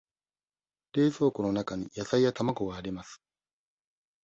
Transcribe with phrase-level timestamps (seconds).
[0.93, 3.21] 冷蔵庫の中に野菜や卵があります。